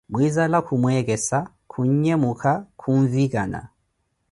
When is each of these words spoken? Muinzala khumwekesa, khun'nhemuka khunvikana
Muinzala 0.13 0.59
khumwekesa, 0.67 1.41
khun'nhemuka 1.75 2.55
khunvikana 2.85 3.61